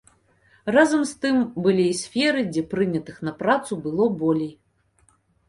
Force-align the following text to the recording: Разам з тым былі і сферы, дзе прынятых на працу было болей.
Разам 0.75 1.01
з 1.11 1.19
тым 1.25 1.37
былі 1.67 1.85
і 1.89 1.97
сферы, 1.99 2.41
дзе 2.49 2.63
прынятых 2.73 3.21
на 3.29 3.35
працу 3.43 3.71
было 3.85 4.11
болей. 4.25 4.53